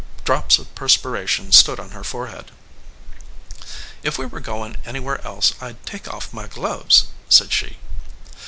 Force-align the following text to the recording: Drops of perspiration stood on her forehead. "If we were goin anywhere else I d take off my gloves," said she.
Drops 0.25 0.57
of 0.57 0.73
perspiration 0.73 1.51
stood 1.51 1.79
on 1.79 1.91
her 1.91 2.03
forehead. 2.03 2.49
"If 4.01 4.17
we 4.17 4.25
were 4.25 4.39
goin 4.39 4.77
anywhere 4.83 5.23
else 5.23 5.53
I 5.61 5.73
d 5.73 5.77
take 5.85 6.11
off 6.11 6.33
my 6.33 6.47
gloves," 6.47 7.05
said 7.29 7.53
she. 7.53 7.77